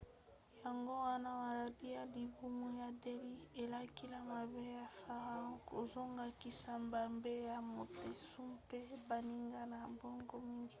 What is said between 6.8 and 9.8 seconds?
mabe ya montezuma mpe baninga na